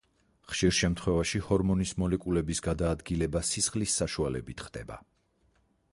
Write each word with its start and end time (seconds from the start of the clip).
ხშირ 0.53 0.71
შემთხვევაში 0.77 1.41
ჰორმონის 1.49 1.93
მოლეკულების 2.03 2.63
გადაადგილება 2.69 3.45
სისხლის 3.53 3.99
საშუალებით 4.03 4.69
ხდება. 4.69 4.99